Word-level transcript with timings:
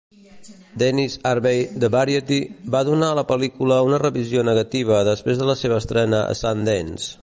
Dennis 0.81 1.17
Harvey 1.31 1.59
de 1.83 1.89
"Variety" 1.97 2.39
va 2.77 2.81
donar 2.89 3.11
a 3.11 3.19
la 3.21 3.27
pel·lícula 3.35 3.79
una 3.91 4.03
revisió 4.07 4.49
negativa 4.53 5.03
després 5.13 5.43
de 5.43 5.53
la 5.53 5.61
seva 5.65 5.83
estrena 5.85 6.27
a 6.35 6.39
Sundance. 6.45 7.17